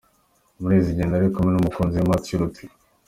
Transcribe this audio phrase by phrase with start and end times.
[0.59, 2.71] Muri izi ngendo ari kumwe n’umukunzi we Matthew Rutler.